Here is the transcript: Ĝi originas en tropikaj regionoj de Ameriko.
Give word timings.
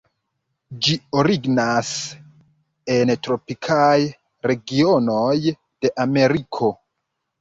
Ĝi 0.85 0.95
originas 1.23 1.91
en 2.95 3.13
tropikaj 3.27 3.93
regionoj 4.53 5.39
de 5.57 5.93
Ameriko. 6.07 6.73